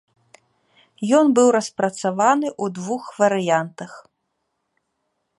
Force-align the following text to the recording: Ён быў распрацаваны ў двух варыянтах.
Ён 1.17 1.25
быў 1.39 1.47
распрацаваны 1.55 2.47
ў 2.51 2.65
двух 2.77 3.03
варыянтах. 3.25 3.91